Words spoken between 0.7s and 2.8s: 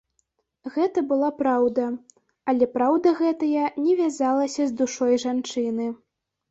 Гэта была праўда, але